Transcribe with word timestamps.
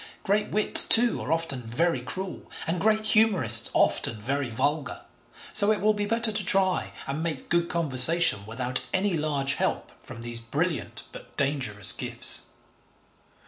Great 0.23 0.49
wits, 0.49 0.83
too, 0.83 1.21
are 1.21 1.31
often 1.31 1.61
very 1.61 2.01
cruel, 2.01 2.49
and 2.65 2.81
great 2.81 3.05
humourists 3.05 3.69
often 3.75 4.19
very 4.19 4.49
vulgar, 4.49 5.01
so 5.53 5.71
it 5.71 5.79
will 5.79 5.93
be 5.93 6.07
better 6.07 6.31
to 6.31 6.43
try 6.43 6.91
and 7.05 7.21
'make 7.21 7.49
good 7.49 7.69
conversation 7.69 8.43
without 8.47 8.81
any 8.95 9.13
large 9.15 9.53
help 9.53 9.91
from 10.03 10.23
these 10.23 10.39
brilliant 10.39 11.03
but 11.11 11.37
dangerous 11.37 11.91
gifts.' 11.91 12.47